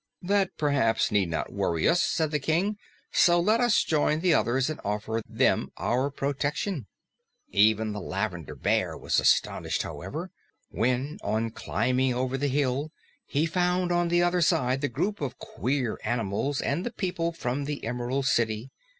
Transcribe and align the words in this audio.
"That 0.23 0.57
'perhaps' 0.57 1.11
need 1.11 1.29
not 1.29 1.53
worry 1.53 1.87
us," 1.87 2.01
said 2.01 2.31
the 2.31 2.39
King, 2.39 2.79
"so 3.11 3.39
let 3.39 3.59
us 3.61 3.83
join 3.83 4.21
the 4.21 4.33
others 4.33 4.67
and 4.67 4.79
offer 4.83 5.21
them 5.29 5.69
our 5.77 6.09
protection." 6.09 6.87
Even 7.51 7.91
the 7.91 8.01
Lavender 8.01 8.55
Bear 8.55 8.97
was 8.97 9.19
astonished, 9.19 9.83
however, 9.83 10.31
when 10.71 11.19
on 11.23 11.51
climbing 11.51 12.15
over 12.15 12.35
the 12.35 12.47
hill 12.47 12.91
he 13.27 13.45
found 13.45 13.91
on 13.91 14.07
the 14.07 14.23
other 14.23 14.41
side 14.41 14.81
the 14.81 14.89
group 14.89 15.21
of 15.21 15.37
queer 15.37 15.99
animals 16.03 16.61
and 16.61 16.83
the 16.83 16.91
people 16.91 17.31
from 17.31 17.65
the 17.65 17.85
Emerald 17.85 18.25
City. 18.25 18.71